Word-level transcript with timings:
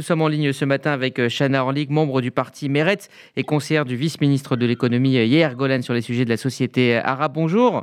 Nous 0.00 0.04
sommes 0.04 0.22
en 0.22 0.28
ligne 0.28 0.52
ce 0.52 0.64
matin 0.64 0.92
avec 0.92 1.18
euh, 1.18 1.28
Chana 1.28 1.64
Orlik, 1.64 1.90
membre 1.90 2.20
du 2.20 2.30
parti 2.30 2.68
Meretz 2.68 3.08
et 3.34 3.42
conseillère 3.42 3.84
du 3.84 3.96
vice-ministre 3.96 4.54
de 4.54 4.64
l'économie 4.64 5.18
euh, 5.18 5.24
Yair 5.24 5.56
Golan 5.56 5.82
sur 5.82 5.92
les 5.92 6.02
sujets 6.02 6.24
de 6.24 6.30
la 6.30 6.36
société 6.36 6.94
euh, 6.94 7.00
arabe. 7.02 7.32
Bonjour. 7.34 7.82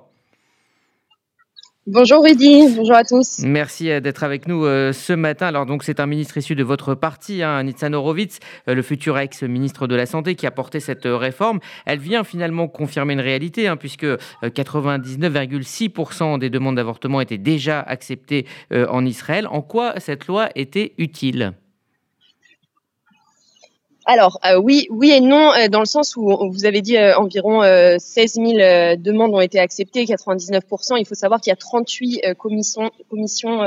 Bonjour 1.88 2.24
Rudy, 2.24 2.74
bonjour 2.74 2.96
à 2.96 3.04
tous. 3.04 3.40
Merci 3.44 3.88
d'être 4.00 4.24
avec 4.24 4.48
nous 4.48 4.64
ce 4.64 5.14
matin. 5.14 5.48
Alors 5.48 5.66
donc 5.66 5.84
c'est 5.84 6.00
un 6.00 6.06
ministre 6.06 6.38
issu 6.38 6.56
de 6.56 6.64
votre 6.64 6.96
parti, 6.96 7.44
hein, 7.44 7.62
Nitzan 7.62 7.92
Horowitz, 7.92 8.40
le 8.66 8.82
futur 8.82 9.20
ex-ministre 9.20 9.86
de 9.86 9.96
la 9.96 10.06
Santé 10.06 10.36
qui 10.36 10.48
a 10.48 10.52
porté 10.52 10.80
cette 10.80 11.04
réforme. 11.06 11.60
Elle 11.86 12.00
vient 12.00 12.24
finalement 12.24 12.70
confirmer 12.70 13.14
une 13.14 13.20
réalité 13.20 13.68
hein, 13.68 13.76
puisque 13.76 14.06
99,6% 14.42 16.40
des 16.40 16.50
demandes 16.50 16.78
d'avortement 16.78 17.20
étaient 17.22 17.38
déjà 17.38 17.82
acceptées 17.82 18.48
en 18.72 19.06
Israël. 19.06 19.48
En 19.48 19.62
quoi 19.62 20.00
cette 20.00 20.26
loi 20.26 20.50
était 20.56 20.94
utile? 20.98 21.54
Alors 24.06 24.40
euh, 24.46 24.58
oui, 24.58 24.88
oui 24.92 25.12
et 25.12 25.20
non, 25.20 25.52
euh, 25.54 25.68
dans 25.68 25.80
le 25.80 25.86
sens 25.86 26.16
où 26.16 26.52
vous 26.52 26.66
avez 26.66 26.82
dit 26.82 26.96
euh, 26.96 27.18
environ 27.18 27.62
16 27.98 28.34
000 28.34 28.48
demandes 28.98 29.34
ont 29.34 29.42
été 29.42 29.60
acceptées, 29.60 30.06
99% 30.06 30.98
Il 31.00 31.06
faut 31.06 31.16
savoir 31.16 31.42
qu'il 31.42 31.50
y 31.50 31.54
a 31.54 31.58
38 31.58 32.36
commissions, 32.38 32.92
commissions 33.10 33.62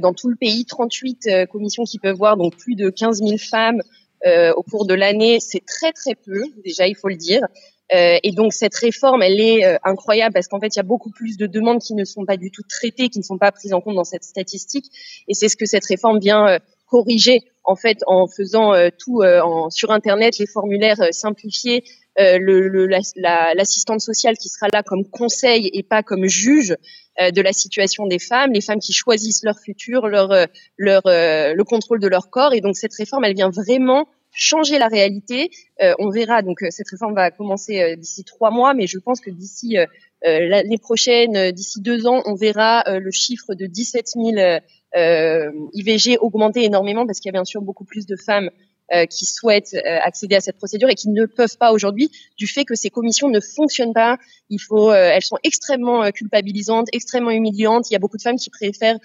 dans 0.00 0.14
tout 0.14 0.28
le 0.28 0.36
pays, 0.36 0.64
38 0.64 1.46
commissions 1.50 1.84
qui 1.84 1.98
peuvent 1.98 2.16
voir 2.16 2.36
donc 2.36 2.56
plus 2.56 2.76
de 2.76 2.90
15 2.90 3.18
000 3.18 3.38
femmes 3.38 3.82
au 4.24 4.62
cours 4.62 4.86
de 4.86 4.94
l'année. 4.94 5.38
C'est 5.40 5.64
très 5.66 5.92
très 5.92 6.14
peu, 6.14 6.42
déjà 6.64 6.86
il 6.86 6.94
faut 6.94 7.08
le 7.08 7.16
dire. 7.16 7.42
et 7.90 8.30
donc 8.32 8.52
cette 8.52 8.74
réforme, 8.74 9.22
elle 9.22 9.40
est 9.40 9.78
incroyable 9.84 10.32
parce 10.32 10.48
qu'en 10.48 10.60
fait, 10.60 10.74
il 10.74 10.76
y 10.76 10.80
a 10.80 10.84
beaucoup 10.84 11.10
plus 11.10 11.36
de 11.36 11.46
demandes 11.46 11.80
qui 11.80 11.94
ne 11.94 12.04
sont 12.04 12.24
pas 12.24 12.36
du 12.36 12.50
tout 12.50 12.62
traitées, 12.68 13.08
qui 13.08 13.18
ne 13.18 13.24
sont 13.24 13.38
pas 13.38 13.52
prises 13.52 13.72
en 13.72 13.80
compte 13.80 13.96
dans 13.96 14.04
cette 14.04 14.24
statistique. 14.24 14.86
Et 15.28 15.34
c'est 15.34 15.48
ce 15.48 15.56
que 15.56 15.66
cette 15.66 15.84
réforme 15.84 16.20
vient 16.20 16.58
corriger 16.86 17.40
en 17.66 17.76
fait 17.76 17.98
en 18.06 18.26
faisant 18.26 18.72
euh, 18.72 18.88
tout 18.96 19.22
euh, 19.22 19.42
sur 19.70 19.90
internet, 19.90 20.38
les 20.38 20.46
formulaires 20.46 21.00
euh, 21.00 21.10
simplifiés, 21.10 21.84
le, 22.18 22.86
l'assistante 22.86 24.00
sociale 24.00 24.38
qui 24.38 24.48
sera 24.48 24.68
là 24.72 24.82
comme 24.82 25.04
conseil 25.04 25.68
et 25.74 25.82
pas 25.82 26.02
comme 26.02 26.24
juge 26.24 26.74
de 27.20 27.42
la 27.42 27.52
situation 27.52 28.06
des 28.06 28.18
femmes, 28.18 28.52
les 28.52 28.62
femmes 28.62 28.78
qui 28.78 28.94
choisissent 28.94 29.42
leur 29.44 29.58
futur, 29.58 30.06
leur, 30.06 30.30
leur, 30.78 31.02
le 31.04 31.62
contrôle 31.62 32.00
de 32.00 32.08
leur 32.08 32.30
corps. 32.30 32.54
Et 32.54 32.62
donc 32.62 32.74
cette 32.76 32.94
réforme, 32.94 33.26
elle 33.26 33.34
vient 33.34 33.50
vraiment 33.50 34.08
changer 34.32 34.78
la 34.78 34.88
réalité. 34.88 35.50
on 35.98 36.08
verra. 36.08 36.40
Donc 36.40 36.60
cette 36.70 36.88
réforme 36.88 37.14
va 37.14 37.30
commencer 37.30 37.96
d'ici 37.98 38.24
trois 38.24 38.50
mois, 38.50 38.72
mais 38.72 38.86
je 38.86 38.98
pense 38.98 39.20
que 39.20 39.28
d'ici 39.28 39.76
l'année 40.22 40.78
prochaine, 40.78 41.52
d'ici 41.52 41.80
deux 41.80 42.06
ans, 42.06 42.22
on 42.26 42.34
verra 42.34 42.84
le 42.86 43.10
chiffre 43.10 43.54
de 43.54 43.66
17 43.66 44.06
000 44.14 44.60
euh, 44.96 45.50
IVG 45.74 46.16
augmenté 46.18 46.64
énormément 46.64 47.06
parce 47.06 47.20
qu'il 47.20 47.28
y 47.28 47.30
a 47.30 47.32
bien 47.32 47.44
sûr 47.44 47.60
beaucoup 47.60 47.84
plus 47.84 48.06
de 48.06 48.16
femmes 48.16 48.50
euh, 48.94 49.04
qui 49.04 49.26
souhaitent 49.26 49.74
euh, 49.74 49.98
accéder 50.02 50.36
à 50.36 50.40
cette 50.40 50.56
procédure 50.56 50.88
et 50.88 50.94
qui 50.94 51.10
ne 51.10 51.26
peuvent 51.26 51.58
pas 51.58 51.72
aujourd'hui 51.72 52.10
du 52.38 52.46
fait 52.46 52.64
que 52.64 52.74
ces 52.74 52.88
commissions 52.88 53.28
ne 53.28 53.40
fonctionnent 53.40 53.92
pas. 53.92 54.16
Il 54.48 54.58
faut, 54.58 54.92
elles 54.92 55.24
sont 55.24 55.38
extrêmement 55.42 56.10
culpabilisantes, 56.12 56.88
extrêmement 56.92 57.30
humiliantes. 57.30 57.90
Il 57.90 57.92
y 57.92 57.96
a 57.96 57.98
beaucoup 57.98 58.16
de 58.16 58.22
femmes 58.22 58.38
qui 58.38 58.48
préfèrent 58.48 58.98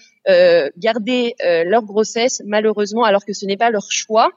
garder 0.78 1.34
leur 1.42 1.82
grossesse 1.82 2.42
malheureusement 2.46 3.04
alors 3.04 3.24
que 3.24 3.32
ce 3.32 3.44
n'est 3.44 3.56
pas 3.56 3.70
leur 3.70 3.90
choix. 3.90 4.30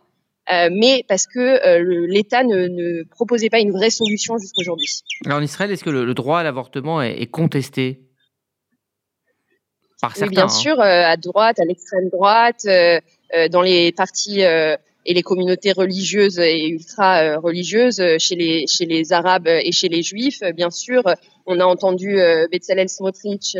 Mais 0.49 1.03
parce 1.07 1.27
que 1.27 2.05
l'État 2.05 2.43
ne, 2.43 2.67
ne, 2.67 3.03
proposait 3.09 3.49
pas 3.49 3.59
une 3.59 3.71
vraie 3.71 3.89
solution 3.89 4.38
jusqu'aujourd'hui. 4.38 4.88
Alors 5.25 5.39
en 5.39 5.41
Israël, 5.41 5.71
est-ce 5.71 5.83
que 5.83 5.89
le, 5.89 6.13
droit 6.13 6.39
à 6.39 6.43
l'avortement 6.43 7.01
est, 7.01 7.25
contesté? 7.27 8.05
Oui, 10.03 10.29
bien 10.29 10.45
hein. 10.45 10.49
sûr, 10.49 10.79
euh, 10.79 11.03
à 11.03 11.17
droite, 11.17 11.59
à 11.59 11.66
l'extrême 11.66 12.09
droite, 12.09 12.66
euh, 12.66 12.99
euh, 13.35 13.47
dans 13.47 13.61
les 13.61 13.91
partis 13.91 14.41
et 14.41 15.13
les 15.13 15.21
communautés 15.21 15.71
religieuses 15.71 16.39
et 16.39 16.67
ultra 16.67 17.38
religieuses, 17.38 18.01
chez 18.17 18.35
les 18.35 18.66
chez 18.67 18.85
les 18.85 19.13
Arabes 19.13 19.47
et 19.47 19.71
chez 19.71 19.88
les 19.88 20.01
Juifs, 20.01 20.41
bien 20.55 20.71
sûr. 20.71 21.03
On 21.45 21.59
a 21.59 21.66
entendu 21.66 22.17
Bezalel 22.51 22.89
Smotrich, 22.89 23.55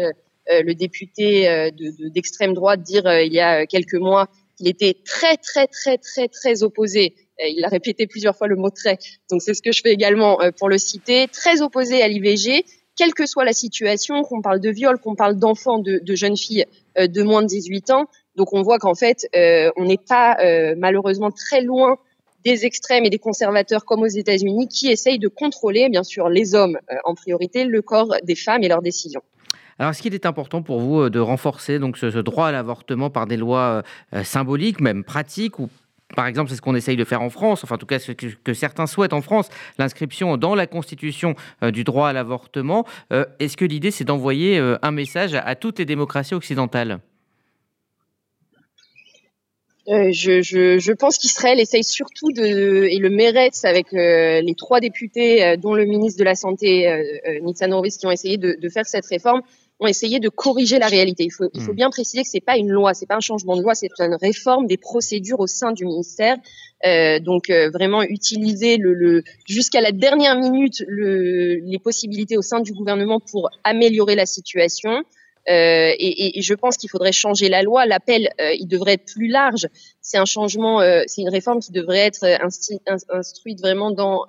le 0.48 0.74
député 0.74 1.70
d'extrême 2.16 2.54
droite, 2.56 2.82
dire 2.82 3.04
il 3.22 3.32
y 3.32 3.40
a 3.40 3.68
quelques 3.68 3.94
mois 3.94 4.28
qu'il 4.58 4.68
était 4.68 4.98
très 5.06 5.38
très 5.38 5.68
très 5.68 5.98
très 5.98 6.28
très 6.28 6.64
opposé 6.64 7.16
il 7.38 7.66
a 7.66 7.68
répété 7.68 8.08
plusieurs 8.08 8.36
fois 8.36 8.48
le 8.48 8.56
mot 8.56 8.70
très, 8.70 8.98
donc 9.30 9.42
c'est 9.42 9.54
ce 9.54 9.62
que 9.62 9.74
je 9.74 9.82
fais 9.82 9.92
également 9.92 10.40
pour 10.58 10.70
le 10.70 10.78
citer, 10.78 11.28
très 11.28 11.62
opposé 11.62 12.02
à 12.02 12.08
l'IVG 12.08 12.64
quelle 12.96 13.14
que 13.14 13.26
soit 13.26 13.46
la 13.46 13.54
situation, 13.54 14.24
qu'on 14.24 14.42
parle 14.42 14.60
de 14.60 14.70
viol, 14.70 15.00
qu'on 15.00 15.16
parle 15.16 15.36
d'enfants, 15.36 15.80
de, 15.80 16.02
jeunes 16.16 16.38
filles 16.38 16.66
euh, 16.98 17.08
de 17.08 17.24
moins 17.24 17.42
de 17.42 17.48
18 17.48 17.90
ans. 17.92 18.06
Donc 18.36 18.54
on 18.54 18.62
voit 18.62 18.80
qu'en 18.80 18.96
fait, 18.96 19.28
euh, 19.36 19.72
on 19.78 19.86
n'est 19.86 19.98
pas 19.98 20.38
euh, 20.40 20.76
malheureusement 20.78 21.32
très 21.32 21.62
loin 21.62 21.98
des 22.44 22.66
extrêmes 22.66 23.06
et 23.06 23.10
des 23.10 23.18
conservateurs 23.18 23.86
comme 23.86 24.04
aux 24.04 24.08
États-Unis 24.08 24.68
qui 24.68 24.92
essayent 24.92 25.20
de 25.20 25.28
contrôler, 25.28 25.90
bien 25.90 26.04
sûr, 26.04 26.30
les 26.30 26.54
hommes 26.54 26.78
en 27.04 27.16
priorité, 27.16 27.66
le 27.66 27.82
corps 27.82 28.16
des 28.22 28.36
femmes 28.36 28.62
et 28.64 28.68
leurs 28.68 28.84
décisions. 28.84 29.24
Alors, 29.80 29.92
est-ce 29.92 30.02
qu'il 30.02 30.14
est 30.14 30.26
important 30.26 30.62
pour 30.62 30.80
vous 30.80 31.10
de 31.10 31.20
renforcer 31.20 31.80
donc 31.80 31.98
ce, 31.98 32.08
droit 32.20 32.48
à 32.48 32.52
l'avortement 32.52 33.10
par 33.10 33.28
des 33.28 33.38
lois 33.38 33.84
symboliques, 34.24 34.80
même 34.80 35.04
pratiques, 35.04 35.60
ou 35.60 35.70
par 36.16 36.28
exemple, 36.28 36.50
c'est 36.50 36.56
ce 36.56 36.62
qu'on 36.62 36.76
essaye 36.76 36.98
de 36.98 37.04
faire 37.04 37.22
en 37.22 37.30
France, 37.30 37.64
enfin 37.64 37.76
en 37.76 37.78
tout 37.78 37.86
cas 37.86 38.00
ce 38.00 38.12
que, 38.12 38.54
certains 38.54 38.86
souhaitent 38.86 39.14
en 39.14 39.22
France, 39.22 39.50
l'inscription 39.80 40.38
dans 40.38 40.56
la 40.56 40.68
Constitution 40.68 41.36
euh, 41.64 41.72
du 41.72 41.84
droit 41.84 42.10
à 42.10 42.14
l'avortement. 42.14 42.86
Euh, 43.12 43.26
est-ce 43.40 43.58
que 43.58 43.66
l'idée, 43.66 43.92
c'est 43.92 44.04
d'envoyer 44.04 44.60
euh, 44.60 44.78
un 44.82 44.92
message 44.92 45.34
à, 45.34 45.56
toutes 45.56 45.80
les 45.80 45.86
démocraties 45.86 46.36
occidentales? 46.36 47.00
Je, 49.88 50.92
pense 50.94 51.18
qu'Israël 51.18 51.60
essaye 51.60 51.84
surtout 51.84 52.32
de, 52.32 52.86
et 52.90 52.98
le 52.98 53.10
mérite 53.10 53.60
avec 53.64 53.92
les 53.92 54.56
trois 54.58 54.80
députés, 54.80 55.56
dont 55.58 55.74
le 55.74 55.86
ministre 55.86 56.20
de 56.20 56.26
la 56.26 56.36
Santé, 56.36 56.90
Nitzan 57.42 57.72
Horowitz, 57.72 57.98
qui 57.98 58.08
ont 58.08 58.12
essayé 58.12 58.38
de, 58.38 58.58
de, 58.60 58.70
faire 58.70 58.86
cette 58.86 59.06
réforme, 59.06 59.42
ont 59.80 59.88
essayé 59.88 60.20
de 60.20 60.30
corriger 60.30 60.80
la 60.80 60.88
réalité. 60.88 61.24
Il 61.24 61.32
faut, 61.32 61.50
il 61.54 61.62
faut 61.62 61.74
hmm. 61.74 61.76
bien 61.76 61.90
préciser 61.90 62.24
que 62.24 62.30
c'est 62.30 62.40
pas 62.40 62.58
une 62.58 62.70
loi, 62.70 62.94
c'est 62.94 63.06
pas 63.06 63.16
un 63.16 63.22
changement 63.22 63.58
de 63.58 63.62
loi, 63.62 63.76
c'est 63.76 63.90
une 64.00 64.16
réforme 64.16 64.68
des 64.68 64.78
procédures 64.78 65.40
au 65.40 65.48
sein 65.48 65.72
du 65.72 65.86
ministère. 65.86 66.38
Euh, 66.86 67.20
donc 67.20 67.50
euh, 67.50 67.70
vraiment 67.70 68.04
utiliser 68.04 68.78
le, 68.78 68.94
le 68.94 69.24
jusqu'à 69.48 69.82
la 69.82 69.92
dernière 69.92 70.38
minute 70.38 70.84
le, 70.88 71.56
les 71.56 71.80
possibilités 71.80 72.38
au 72.38 72.42
sein 72.42 72.60
du 72.60 72.74
gouvernement 72.74 73.20
pour 73.20 73.50
améliorer 73.64 74.16
la 74.16 74.26
situation. 74.26 75.04
Euh, 75.48 75.92
et, 76.00 76.42
je 76.42 76.54
pense 76.54 76.78
qu'il 76.78 76.90
faudrait 76.90 77.12
changer 77.12 77.50
la 77.50 77.62
loi. 77.62 77.86
L'appel, 77.86 78.30
euh, 78.42 78.54
il 78.54 78.68
devrait 78.68 78.94
être 78.94 79.06
plus 79.06 79.28
large. 79.28 79.68
C'est 80.02 80.18
un 80.18 80.26
changement, 80.26 80.82
euh, 80.82 81.04
c'est 81.08 81.22
une 81.22 81.30
réforme 81.30 81.60
qui 81.60 81.72
devrait 81.72 82.00
être 82.00 82.26
instruite 83.10 83.60
vraiment 83.60 83.92
dans 83.92 84.26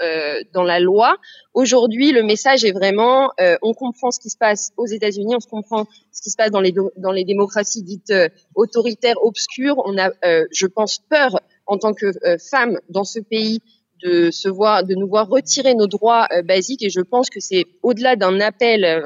dans 0.52 0.62
la 0.62 0.80
loi. 0.80 1.16
Aujourd'hui, 1.54 2.12
le 2.12 2.22
message 2.22 2.64
est 2.64 2.72
vraiment, 2.72 3.30
on 3.62 3.72
comprend 3.74 4.10
ce 4.10 4.20
qui 4.20 4.30
se 4.30 4.36
passe 4.36 4.72
aux 4.76 4.86
États-Unis, 4.86 5.34
on 5.36 5.40
se 5.40 5.48
comprend 5.48 5.86
ce 6.12 6.22
qui 6.22 6.30
se 6.30 6.36
passe 6.36 6.50
dans 6.50 6.60
les 6.60 6.74
dans 6.96 7.12
les 7.12 7.24
démocraties 7.24 7.82
dites 7.82 8.12
autoritaires, 8.54 9.16
obscures. 9.22 9.76
On 9.84 9.98
a, 9.98 10.10
je 10.50 10.66
pense, 10.66 10.98
peur 10.98 11.40
en 11.66 11.78
tant 11.78 11.94
que 11.94 12.12
femme 12.38 12.78
dans 12.88 13.04
ce 13.04 13.20
pays 13.20 13.60
de 14.02 14.30
se 14.30 14.48
voir, 14.48 14.84
de 14.84 14.94
nous 14.94 15.08
voir 15.08 15.28
retirer 15.28 15.74
nos 15.74 15.86
droits 15.86 16.26
euh, 16.32 16.42
basiques. 16.42 16.82
Et 16.82 16.90
je 16.90 17.00
pense 17.00 17.30
que 17.30 17.40
c'est 17.40 17.64
au-delà 17.82 18.16
d'un 18.16 18.40
appel 18.40 18.84
euh, 18.84 19.00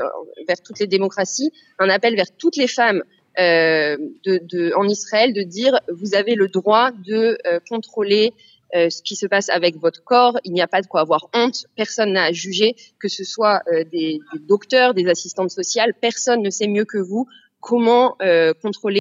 vers 0.47 0.61
toutes 0.62 0.78
les 0.78 0.87
démocraties, 0.87 1.51
un 1.78 1.89
appel 1.89 2.17
vers 2.17 2.34
toutes 2.37 2.56
les 2.56 2.67
femmes 2.67 3.03
euh, 3.39 3.97
de, 4.25 4.41
de, 4.43 4.73
en 4.77 4.89
Israël 4.89 5.33
de 5.33 5.43
dire 5.43 5.78
vous 5.89 6.15
avez 6.15 6.34
le 6.34 6.49
droit 6.49 6.91
de 7.06 7.39
contrôler 7.69 8.33
ce 8.73 9.03
qui 9.03 9.17
se 9.17 9.27
passe 9.27 9.49
avec 9.49 9.77
votre 9.78 10.03
corps. 10.05 10.39
Il 10.45 10.53
n'y 10.53 10.61
a 10.61 10.69
pas 10.69 10.81
de 10.81 10.87
quoi 10.87 11.01
avoir 11.01 11.28
honte. 11.34 11.67
Personne 11.77 12.12
n'a 12.12 12.25
à 12.25 12.33
juger, 12.33 12.77
que 13.01 13.09
ce 13.09 13.25
soit 13.25 13.62
des, 13.69 13.84
des, 14.33 14.39
docteurs, 14.41 14.95
des 14.95 15.09
assistantes 15.09 15.51
sociales. 15.51 15.93
Personne 16.01 16.41
ne 16.41 16.51
sait 16.51 16.69
mieux 16.69 16.84
que 16.84 16.99
vous 16.99 17.27
comment 17.61 18.17
contrôler 18.62 19.01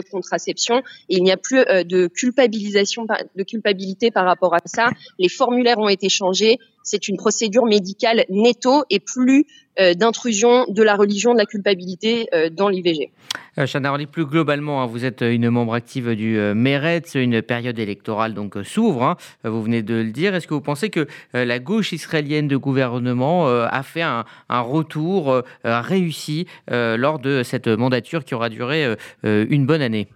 contraception. 0.00 0.82
il 1.08 1.22
n'y 1.22 1.30
a 1.30 1.36
plus 1.36 1.58
euh, 1.58 1.84
de 1.84 2.06
culpabilisation, 2.06 3.06
de 3.36 3.42
culpabilité 3.42 4.10
par 4.10 4.24
rapport 4.24 4.54
à 4.54 4.60
ça. 4.64 4.90
Les 5.18 5.28
formulaires 5.28 5.78
ont 5.78 5.88
été 5.88 6.08
changés. 6.08 6.58
C'est 6.82 7.08
une 7.08 7.16
procédure 7.16 7.66
médicale 7.66 8.24
netto 8.28 8.84
et 8.90 9.00
plus 9.00 9.46
euh, 9.80 9.94
d'intrusion 9.94 10.66
de 10.68 10.82
la 10.82 10.96
religion, 10.96 11.32
de 11.32 11.38
la 11.38 11.46
culpabilité 11.46 12.28
euh, 12.34 12.50
dans 12.50 12.68
l'IVG. 12.68 13.10
Euh, 13.56 13.66
Chana 13.66 13.96
plus 14.10 14.26
globalement, 14.26 14.82
hein, 14.82 14.86
vous 14.86 15.06
êtes 15.06 15.22
une 15.22 15.48
membre 15.48 15.72
active 15.72 16.14
du 16.14 16.36
Meretz, 16.54 17.14
une 17.14 17.40
période 17.40 17.78
électorale 17.78 18.34
donc 18.34 18.56
s'ouvre, 18.64 19.02
hein, 19.02 19.16
vous 19.44 19.62
venez 19.62 19.82
de 19.82 19.94
le 19.94 20.10
dire. 20.10 20.34
Est-ce 20.34 20.46
que 20.46 20.52
vous 20.52 20.60
pensez 20.60 20.90
que 20.90 21.06
la 21.32 21.58
gauche 21.58 21.92
israélienne 21.92 22.48
de 22.48 22.56
gouvernement 22.56 23.46
a 23.46 23.82
fait 23.82 24.02
un 24.02 24.24
retour 24.48 25.42
réussi 25.64 26.46
lors 26.70 27.18
de 27.18 27.42
cette 27.42 27.68
mandature 27.68 28.24
qui 28.24 28.34
aura 28.34 28.48
duré 28.48 28.96
une 29.22 29.66
bonne 29.66 29.82
année? 29.82 30.08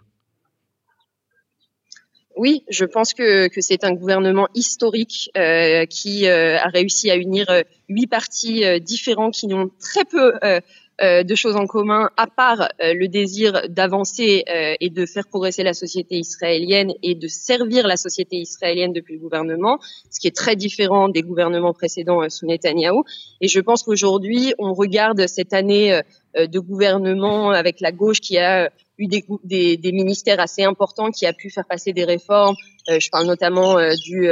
Oui, 2.36 2.64
je 2.68 2.84
pense 2.84 3.14
que, 3.14 3.48
que 3.48 3.60
c'est 3.60 3.84
un 3.84 3.92
gouvernement 3.92 4.48
historique 4.54 5.30
euh, 5.36 5.86
qui 5.86 6.26
euh, 6.26 6.58
a 6.58 6.68
réussi 6.68 7.10
à 7.10 7.16
unir 7.16 7.48
euh, 7.50 7.62
huit 7.88 8.06
partis 8.06 8.64
différents 8.80 9.30
qui 9.30 9.46
n'ont 9.46 9.70
très 9.80 10.04
peu 10.04 10.34
euh, 11.02 11.22
de 11.24 11.34
choses 11.34 11.56
en 11.56 11.66
commun, 11.66 12.08
à 12.16 12.26
part 12.26 12.70
euh, 12.80 12.94
le 12.94 13.06
désir 13.08 13.68
d'avancer 13.68 14.44
euh, 14.48 14.76
et 14.80 14.88
de 14.88 15.04
faire 15.04 15.26
progresser 15.26 15.62
la 15.62 15.74
société 15.74 16.16
israélienne 16.16 16.90
et 17.02 17.14
de 17.14 17.28
servir 17.28 17.86
la 17.86 17.98
société 17.98 18.36
israélienne 18.36 18.94
depuis 18.94 19.12
le 19.12 19.20
gouvernement, 19.20 19.78
ce 20.10 20.18
qui 20.20 20.26
est 20.26 20.34
très 20.34 20.56
différent 20.56 21.10
des 21.10 21.20
gouvernements 21.20 21.74
précédents 21.74 22.26
sous 22.30 22.46
Netanyahou. 22.46 23.04
Et 23.42 23.48
je 23.48 23.60
pense 23.60 23.82
qu'aujourd'hui, 23.82 24.54
on 24.58 24.72
regarde 24.72 25.26
cette 25.26 25.52
année 25.52 26.00
de 26.34 26.58
gouvernement 26.58 27.50
avec 27.50 27.80
la 27.80 27.92
gauche 27.92 28.20
qui 28.20 28.38
a 28.38 28.70
eu 28.98 29.06
des, 29.06 29.24
des, 29.44 29.76
des, 29.76 29.92
ministères 29.92 30.40
assez 30.40 30.62
importants, 30.62 31.10
qui 31.10 31.26
a 31.26 31.32
pu 31.32 31.50
faire 31.50 31.66
passer 31.66 31.92
des 31.92 32.04
réformes. 32.04 32.56
je 32.88 33.08
parle 33.10 33.26
notamment 33.26 33.76
du 33.96 34.28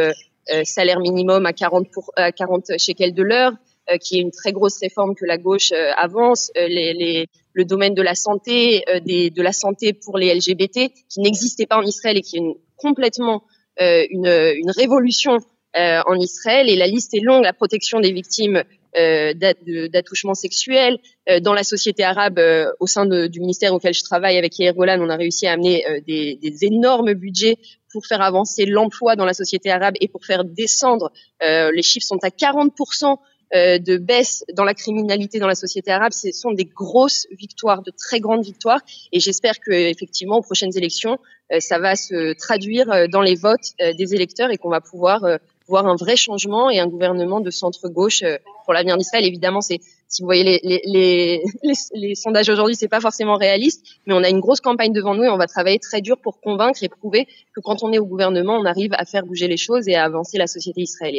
salaire 0.65 1.01
minimum 1.01 1.47
à 1.47 1.53
40, 1.53 1.91
pour, 1.93 2.13
à 2.17 2.33
40 2.33 2.79
shekels 2.79 3.15
de 3.15 3.23
l'heure, 3.23 3.53
euh, 3.91 3.99
qui 3.99 4.17
est 4.17 4.23
une 4.23 4.31
très 4.31 4.53
grosse 4.53 4.79
réforme 4.81 5.15
que 5.15 5.27
la 5.27 5.37
gauche 5.37 5.71
euh, 5.73 5.91
avance, 5.99 6.51
euh, 6.57 6.67
les, 6.69 6.95
les, 6.95 7.27
le 7.53 7.67
domaine 7.67 7.93
de 7.93 8.01
la 8.01 8.15
santé, 8.15 8.83
des, 9.05 9.29
de 9.29 9.43
la 9.43 9.53
santé 9.53 9.93
pour 9.93 10.17
les 10.17 10.35
LGBT, 10.35 10.91
qui 11.11 11.21
n'existait 11.21 11.67
pas 11.67 11.77
en 11.77 11.83
Israël 11.83 12.17
et 12.17 12.23
qui 12.23 12.37
est 12.37 12.41
une, 12.41 12.55
complètement 12.77 13.45
une, 13.79 14.27
une, 14.27 14.71
révolution 14.71 15.39
en 15.77 16.15
Israël. 16.19 16.69
Et 16.69 16.77
la 16.77 16.87
liste 16.87 17.15
est 17.15 17.21
longue, 17.21 17.45
la 17.45 17.53
protection 17.53 18.01
des 18.01 18.11
victimes 18.11 18.65
d'attouchements 18.95 20.35
sexuels. 20.35 20.99
dans 21.43 21.53
la 21.53 21.65
société 21.65 22.05
arabe, 22.05 22.41
au 22.81 22.87
sein 22.87 23.07
du 23.07 23.41
ministère 23.41 23.75
auquel 23.75 23.93
je 23.93 24.05
travaille 24.05 24.39
avec 24.39 24.59
Yair 24.59 24.75
Golan, 24.75 25.01
on 25.01 25.11
a 25.11 25.17
réussi 25.17 25.47
à 25.47 25.53
amener 25.53 25.85
des, 26.07 26.39
des, 26.41 26.65
énormes 26.65 27.15
budgets 27.15 27.57
pour 27.91 28.07
faire 28.07 28.23
avancer 28.23 28.67
l'emploi 28.67 29.17
dans 29.17 29.25
la 29.25 29.35
société 29.35 29.71
arabe 29.71 29.95
et 30.01 30.09
pour 30.09 30.25
faire 30.25 30.45
descendre. 30.45 31.13
les 31.41 31.83
chiffres 31.83 32.07
sont 32.07 32.23
à 32.23 32.29
40% 32.29 33.19
euh, 33.55 33.79
de 33.79 33.99
baisse 33.99 34.45
dans 34.55 34.65
la 34.65 34.75
criminalité 34.75 35.39
dans 35.39 35.47
la 35.47 35.55
société 35.55 35.93
arabe, 35.93 36.13
ce 36.13 36.33
sont 36.33 36.51
des 36.51 36.65
grosses 36.65 37.29
victoires, 37.31 37.83
de 37.83 37.93
très 37.97 38.19
grandes 38.19 38.45
victoires. 38.45 38.81
Et 39.13 39.21
j'espère 39.21 39.61
que 39.61 39.71
effectivement 39.71 40.39
aux 40.39 40.43
prochaines 40.43 40.77
élections, 40.77 41.19
euh, 41.53 41.61
ça 41.61 41.79
va 41.79 41.95
se 41.95 42.33
traduire 42.35 42.91
euh, 42.91 43.07
dans 43.07 43.23
les 43.23 43.37
votes 43.37 43.75
des 43.79 44.15
électeurs 44.15 44.51
et 44.51 44.57
qu'on 44.57 44.71
va 44.71 44.81
pouvoir 44.81 45.25
voir 45.67 45.87
un 45.87 45.97
vrai 45.97 46.17
changement 46.17 46.71
et 46.71 46.79
un 46.79 46.87
gouvernement 46.87 47.41
de 47.41 47.51
centre-gauche 47.51 48.23
pour 48.65 48.75
l'avenir 48.75 48.97
d'Israël. 48.97 49.25
Évidemment, 49.25 49.61
c'est 49.61 49.81
si 50.09 50.23
vous 50.23 50.27
voyez 50.27 50.45
les, 50.45 50.61
les, 50.85 51.43
les, 51.63 51.75
les 51.95 52.15
sondages 52.15 52.49
aujourd'hui, 52.49 52.77
c'est 52.77 52.89
pas 52.89 53.01
forcément 53.01 53.37
réaliste, 53.37 53.85
mais 54.07 54.15
on 54.15 54.23
a 54.23 54.29
une 54.29 54.41
grosse 54.41 54.61
campagne 54.61 54.93
devant 54.93 55.15
nous 55.15 55.25
et 55.25 55.29
on 55.29 55.37
va 55.37 55.47
travailler 55.47 55.79
très 55.79 56.01
dur 56.01 56.19
pour 56.19 56.41
convaincre 56.41 56.83
et 56.83 56.89
prouver 56.89 57.27
que 57.55 57.61
quand 57.61 57.83
on 57.83 57.93
est 57.93 57.99
au 57.99 58.07
gouvernement, 58.07 58.57
on 58.57 58.65
arrive 58.65 58.93
à 58.95 59.05
faire 59.05 59.25
bouger 59.25 59.49
les 59.49 59.57
choses 59.57 59.89
et 59.89 59.95
à 59.95 60.05
avancer 60.05 60.39
la 60.39 60.47
société 60.47 60.83
israélienne. 60.83 61.13